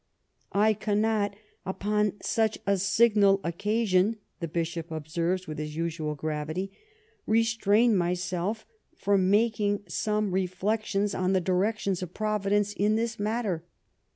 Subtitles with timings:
[0.67, 6.71] "I cannot, upon such a signal occasion," the Bishop observes, with his usual gravity,"
[7.27, 8.65] restrain my self
[8.97, 13.63] from making some reflections on the directions of Providence in this matter.